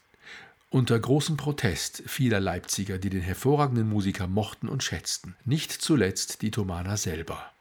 Unter 0.70 1.00
großem 1.00 1.38
Protest 1.38 2.04
vieler 2.08 2.42
Leipziger, 2.42 2.98
die 2.98 3.10
den 3.10 3.22
hervorragenden 3.22 3.88
Musiker 3.88 4.28
mochten 4.28 4.68
und 4.68 4.84
schätzten, 4.84 5.38
nicht 5.46 5.72
zuletzt 5.72 6.42
die 6.42 6.52
Thomaner 6.52 6.98
selber. 6.98 7.52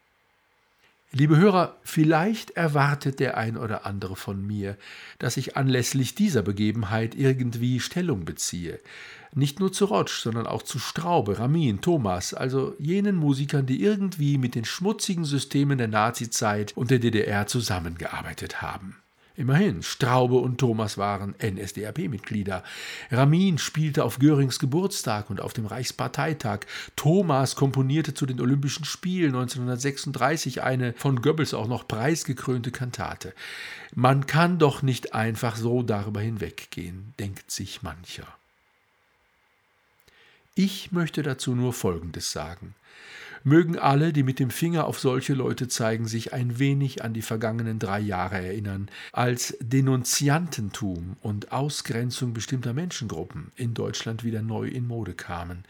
Liebe 1.12 1.36
Hörer, 1.36 1.76
vielleicht 1.84 2.50
erwartet 2.50 3.20
der 3.20 3.36
ein 3.36 3.57
oder 3.57 3.86
andere 3.86 4.16
von 4.16 4.44
mir, 4.44 4.76
dass 5.20 5.36
ich 5.36 5.57
anlässlich 5.57 6.16
dieser 6.16 6.42
Begebenheit 6.42 7.14
irgendwie 7.14 7.78
Stellung 7.78 8.24
beziehe. 8.24 8.80
Nicht 9.32 9.61
nur 9.61 9.72
zu 9.72 9.84
Rotsch, 9.84 10.20
sondern 10.20 10.48
auch 10.48 10.62
zu 10.62 10.80
Straube, 10.80 11.38
Ramin, 11.38 11.80
Thomas, 11.80 12.34
also 12.34 12.74
jenen 12.80 13.14
Musikern, 13.14 13.66
die 13.66 13.82
irgendwie 13.82 14.36
mit 14.36 14.57
den 14.57 14.64
schmutzigen 14.64 15.24
Systemen 15.24 15.78
der 15.78 15.88
Nazizeit 15.88 16.76
und 16.76 16.90
der 16.90 16.98
DDR 16.98 17.46
zusammengearbeitet 17.46 18.61
haben. 18.62 18.96
Immerhin, 19.37 19.82
Straube 19.82 20.37
und 20.37 20.59
Thomas 20.59 20.97
waren 20.97 21.34
NSDAP-Mitglieder. 21.43 22.64
Ramin 23.11 23.59
spielte 23.59 24.05
auf 24.05 24.18
Görings 24.18 24.59
Geburtstag 24.59 25.28
und 25.28 25.43
auf 25.43 25.53
dem 25.53 25.66
Reichsparteitag. 25.66 26.61
Thomas 26.97 27.55
komponierte 27.55 28.14
zu 28.14 28.24
den 28.24 28.41
Olympischen 28.41 28.87
Spielen 28.87 29.34
1936 29.34 30.62
eine 30.62 30.95
von 30.95 31.20
Goebbels 31.20 31.53
auch 31.53 31.68
noch 31.68 31.87
preisgekrönte 31.87 32.70
Kantate. 32.70 33.34
Man 33.95 34.26
kann 34.26 34.59
doch 34.59 34.80
nicht 34.80 35.12
einfach 35.14 35.57
so 35.57 35.82
darüber 35.82 36.20
hinweggehen, 36.20 37.12
denkt 37.18 37.51
sich 37.51 37.82
mancher. 37.82 38.26
Ich 40.55 40.93
möchte 40.93 41.22
dazu 41.22 41.55
nur 41.55 41.74
Folgendes 41.74 42.32
sagen. 42.32 42.74
Mögen 43.47 43.78
alle, 43.78 44.12
die 44.12 44.24
mit 44.24 44.40
dem 44.40 44.51
Finger 44.51 44.88
auf 44.88 44.99
solche 44.99 45.32
Leute 45.32 45.68
zeigen, 45.68 46.09
sich 46.09 46.32
ein 46.32 46.59
wenig 46.59 47.05
an 47.05 47.14
die 47.14 47.22
vergangenen 47.22 47.78
drei 47.78 48.01
Jahre 48.01 48.44
erinnern, 48.44 48.88
als 49.12 49.57
Denunziantentum 49.61 51.16
und 51.20 51.53
Ausgrenzung 51.53 52.34
bestimmter 52.34 52.72
Menschengruppen 52.72 53.53
in 53.55 53.72
Deutschland 53.72 54.24
wieder 54.24 54.42
neu 54.42 54.66
in 54.66 54.88
Mode 54.88 55.14
kamen 55.14 55.64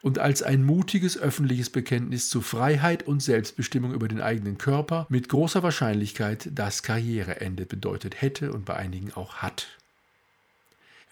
und 0.00 0.20
als 0.20 0.44
ein 0.44 0.62
mutiges 0.62 1.18
öffentliches 1.18 1.70
Bekenntnis 1.70 2.30
zu 2.30 2.40
Freiheit 2.40 3.02
und 3.02 3.20
Selbstbestimmung 3.20 3.92
über 3.94 4.06
den 4.06 4.20
eigenen 4.20 4.56
Körper 4.56 5.04
mit 5.08 5.28
großer 5.28 5.64
Wahrscheinlichkeit 5.64 6.48
das 6.54 6.84
Karriereende 6.84 7.66
bedeutet 7.66 8.22
hätte 8.22 8.52
und 8.52 8.64
bei 8.64 8.76
einigen 8.76 9.12
auch 9.14 9.38
hat. 9.38 9.66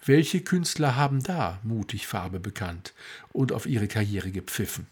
Welche 0.05 0.39
Künstler 0.39 0.95
haben 0.95 1.21
da 1.21 1.59
mutig 1.63 2.07
Farbe 2.07 2.39
bekannt 2.39 2.93
und 3.33 3.51
auf 3.51 3.65
ihre 3.65 3.89
Karriere 3.89 4.31
gepfiffen? 4.31 4.87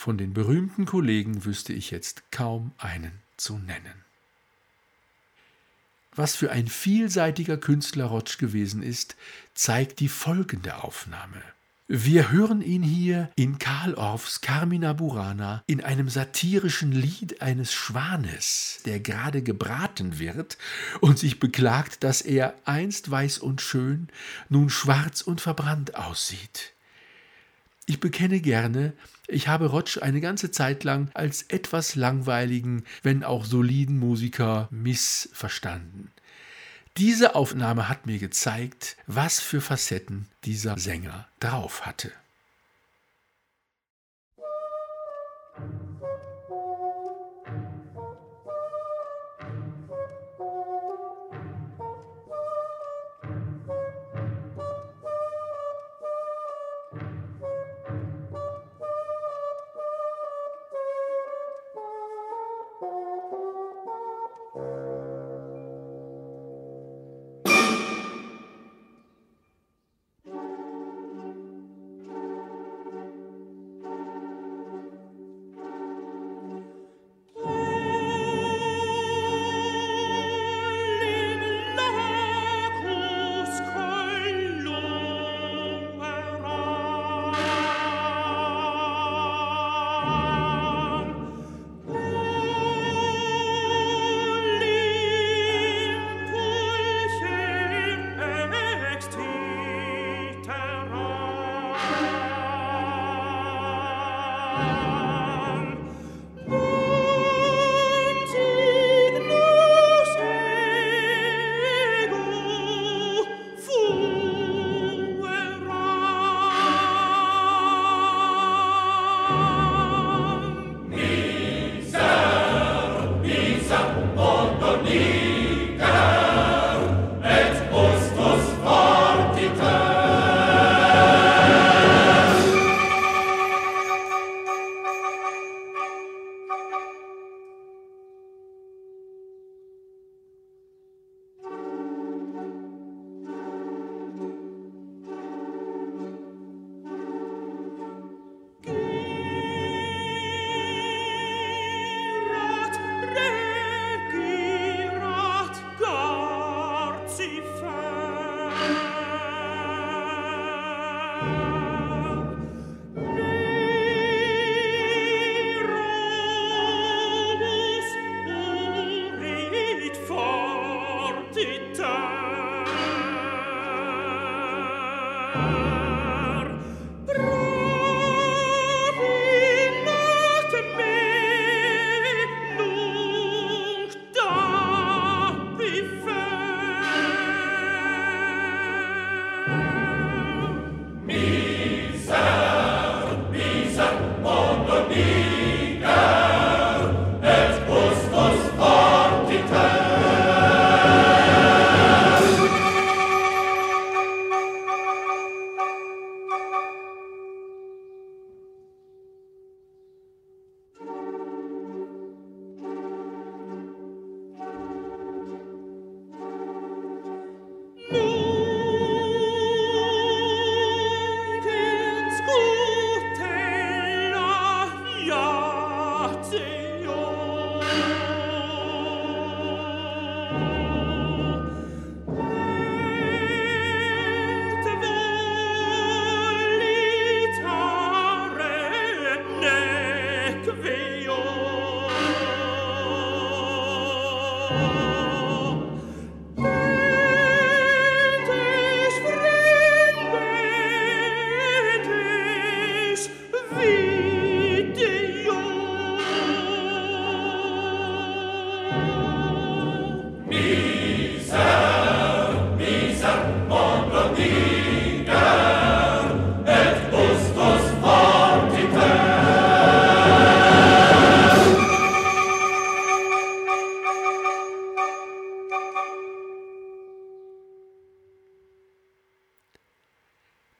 Von 0.00 0.16
den 0.16 0.32
berühmten 0.32 0.86
Kollegen 0.86 1.44
wüsste 1.44 1.74
ich 1.74 1.90
jetzt 1.90 2.32
kaum 2.32 2.72
einen 2.78 3.12
zu 3.36 3.58
nennen. 3.58 4.02
Was 6.14 6.36
für 6.36 6.50
ein 6.50 6.68
vielseitiger 6.68 7.58
Künstler 7.58 8.06
Rotsch 8.06 8.38
gewesen 8.38 8.82
ist, 8.82 9.14
zeigt 9.52 10.00
die 10.00 10.08
folgende 10.08 10.82
Aufnahme. 10.82 11.42
Wir 11.86 12.32
hören 12.32 12.62
ihn 12.62 12.82
hier 12.82 13.30
in 13.36 13.58
Karl 13.58 13.92
Orffs 13.92 14.40
Carmina 14.40 14.94
Burana 14.94 15.62
in 15.66 15.84
einem 15.84 16.08
satirischen 16.08 16.92
Lied 16.92 17.42
eines 17.42 17.74
Schwanes, 17.74 18.80
der 18.86 19.00
gerade 19.00 19.42
gebraten 19.42 20.18
wird 20.18 20.56
und 21.00 21.18
sich 21.18 21.40
beklagt, 21.40 22.04
dass 22.04 22.22
er 22.22 22.54
einst 22.64 23.10
weiß 23.10 23.36
und 23.36 23.60
schön, 23.60 24.08
nun 24.48 24.70
schwarz 24.70 25.20
und 25.20 25.42
verbrannt 25.42 25.94
aussieht. 25.94 26.72
Ich 27.84 27.98
bekenne 27.98 28.40
gerne, 28.40 28.92
ich 29.30 29.48
habe 29.48 29.66
Rotsch 29.66 29.98
eine 29.98 30.20
ganze 30.20 30.50
Zeit 30.50 30.84
lang 30.84 31.10
als 31.14 31.42
etwas 31.42 31.94
langweiligen, 31.94 32.84
wenn 33.02 33.24
auch 33.24 33.44
soliden 33.44 33.98
Musiker 33.98 34.68
missverstanden. 34.70 36.10
Diese 36.96 37.34
Aufnahme 37.34 37.88
hat 37.88 38.06
mir 38.06 38.18
gezeigt, 38.18 38.96
was 39.06 39.40
für 39.40 39.60
Facetten 39.60 40.26
dieser 40.44 40.78
Sänger 40.78 41.28
drauf 41.38 41.86
hatte. 41.86 42.12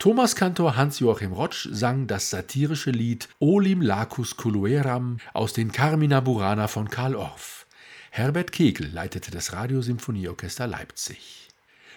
Thomas 0.01 0.35
Kantor 0.35 0.77
Hans-Joachim 0.77 1.35
Rotsch 1.35 1.69
sang 1.71 2.07
das 2.07 2.31
satirische 2.31 2.91
Lied 2.91 3.29
Olim 3.39 3.83
lacus 3.83 4.35
culueram 4.39 5.19
aus 5.35 5.53
den 5.53 5.73
Carmina 5.73 6.21
Burana 6.21 6.69
von 6.69 6.89
Karl 6.89 7.15
Orff. 7.15 7.67
Herbert 8.11 8.51
Kegel 8.51 8.91
leitete 8.91 9.31
das 9.31 9.53
Radiosymphonieorchester 9.53 10.67
Leipzig. 10.67 11.49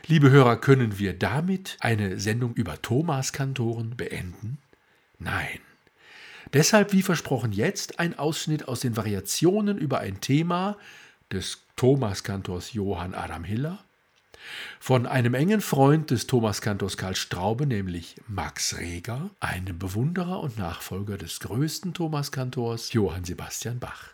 Liebe 0.05 0.29
Hörer, 0.31 0.57
können 0.57 0.99
wir 0.99 1.17
damit 1.17 1.77
eine 1.79 2.19
Sendung 2.19 2.53
über 2.55 2.81
Thomas-Kantoren 2.81 3.95
beenden? 3.95 4.57
Nein. 5.17 5.59
Deshalb, 6.51 6.91
wie 6.91 7.03
versprochen, 7.03 7.53
jetzt 7.53 7.99
ein 7.99 8.19
Ausschnitt 8.19 8.67
aus 8.67 8.81
den 8.81 8.97
Variationen 8.97 9.77
über 9.77 10.01
ein 10.01 10.19
Thema 10.19 10.75
des 11.31 11.61
Thomas-Kantors 11.77 12.73
Johann 12.73 13.13
Adam 13.13 13.45
Hiller 13.45 13.79
von 14.79 15.05
einem 15.05 15.33
engen 15.33 15.61
Freund 15.61 16.11
des 16.11 16.27
Thomas 16.27 16.61
Kantors 16.61 16.97
Karl 16.97 17.15
Straube, 17.15 17.65
nämlich 17.65 18.15
Max 18.27 18.77
Reger, 18.77 19.29
einem 19.39 19.79
Bewunderer 19.79 20.41
und 20.41 20.57
Nachfolger 20.57 21.17
des 21.17 21.39
größten 21.39 21.93
Thomas 21.93 22.31
Kantors 22.31 22.93
Johann 22.93 23.23
Sebastian 23.23 23.79
Bach. 23.79 24.09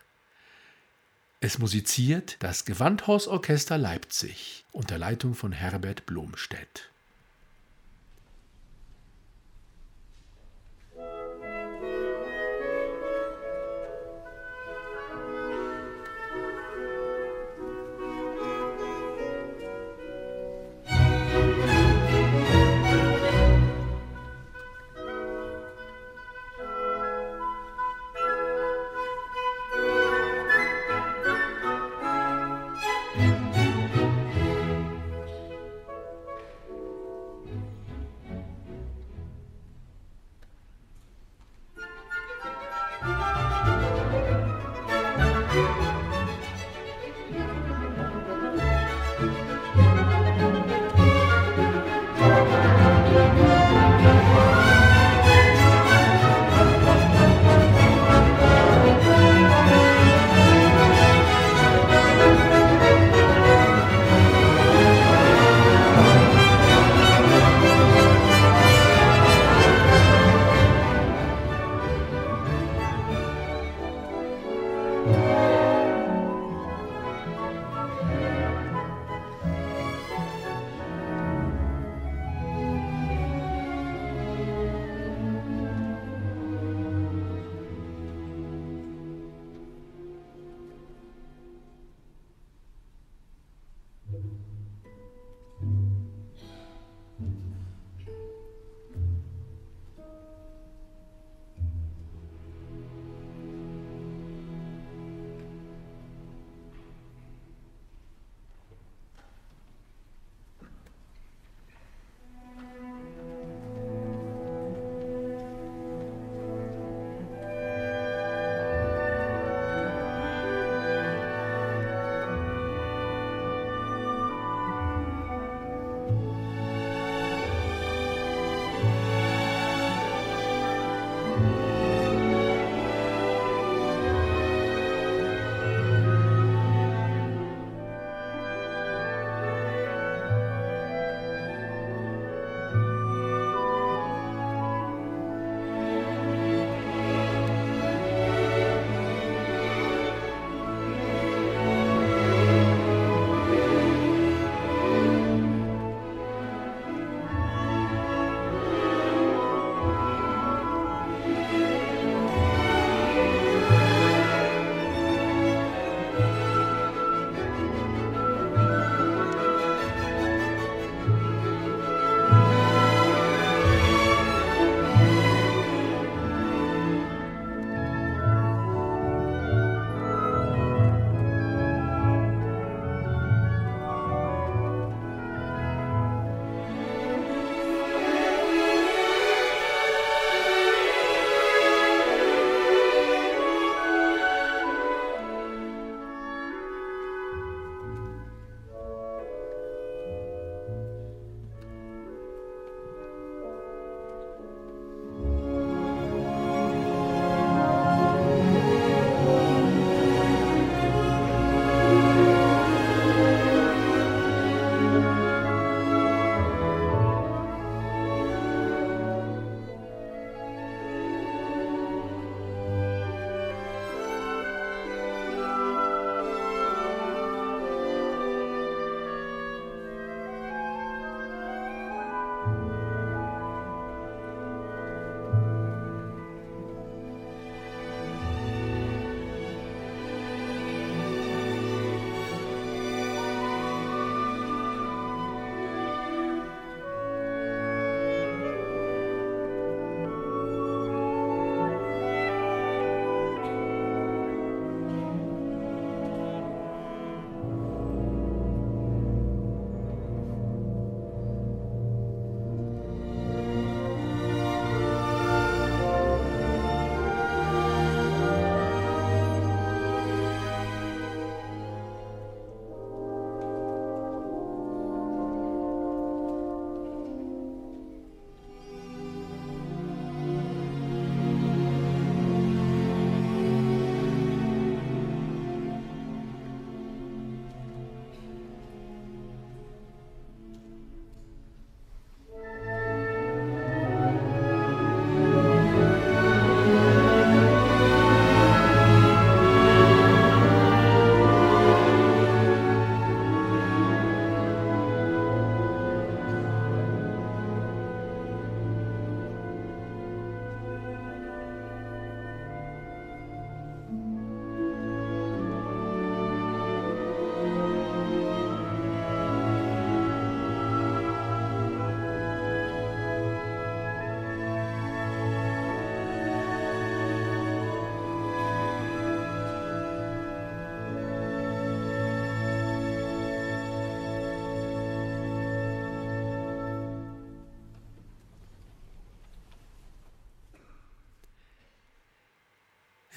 Es 1.41 1.57
musiziert 1.57 2.35
das 2.39 2.65
Gewandhausorchester 2.65 3.77
Leipzig 3.77 4.65
unter 4.73 4.97
Leitung 4.97 5.35
von 5.35 5.53
Herbert 5.53 6.05
Blomstedt. 6.05 6.89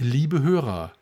Liebe 0.05 0.43
Hörer, 0.43 0.93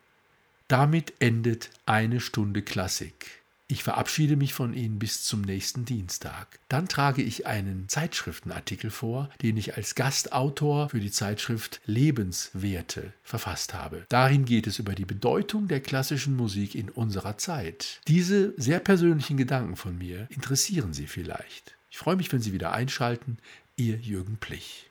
damit 0.68 1.14
endet 1.20 1.70
eine 1.86 2.20
Stunde 2.20 2.60
Klassik. 2.60 3.40
Ich 3.66 3.82
verabschiede 3.82 4.36
mich 4.36 4.52
von 4.52 4.74
Ihnen 4.74 4.98
bis 4.98 5.24
zum 5.24 5.40
nächsten 5.40 5.86
Dienstag. 5.86 6.58
Dann 6.68 6.86
trage 6.86 7.22
ich 7.22 7.46
einen 7.46 7.88
Zeitschriftenartikel 7.88 8.90
vor, 8.90 9.30
den 9.40 9.56
ich 9.56 9.74
als 9.74 9.94
Gastautor 9.94 10.90
für 10.90 11.00
die 11.00 11.10
Zeitschrift 11.10 11.80
Lebenswerte 11.86 13.14
verfasst 13.22 13.72
habe. 13.72 14.04
Darin 14.10 14.44
geht 14.44 14.66
es 14.66 14.78
über 14.78 14.94
die 14.94 15.06
Bedeutung 15.06 15.66
der 15.66 15.80
klassischen 15.80 16.36
Musik 16.36 16.74
in 16.74 16.90
unserer 16.90 17.38
Zeit. 17.38 18.02
Diese 18.06 18.52
sehr 18.58 18.80
persönlichen 18.80 19.38
Gedanken 19.38 19.76
von 19.76 19.96
mir 19.96 20.26
interessieren 20.28 20.92
Sie 20.92 21.06
vielleicht. 21.06 21.74
Ich 21.90 21.96
freue 21.96 22.16
mich, 22.16 22.30
wenn 22.34 22.42
Sie 22.42 22.52
wieder 22.52 22.72
einschalten. 22.74 23.38
Ihr 23.76 23.96
Jürgen 23.96 24.36
Plich. 24.36 24.90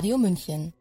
Radio 0.00 0.16
München 0.16 0.72